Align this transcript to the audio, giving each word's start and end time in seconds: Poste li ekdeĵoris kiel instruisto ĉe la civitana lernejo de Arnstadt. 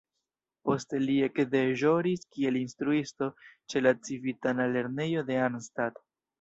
Poste 0.69 1.01
li 1.03 1.17
ekdeĵoris 1.25 2.25
kiel 2.33 2.59
instruisto 2.63 3.29
ĉe 3.75 3.85
la 3.87 3.95
civitana 4.09 4.69
lernejo 4.75 5.29
de 5.33 5.41
Arnstadt. 5.47 6.05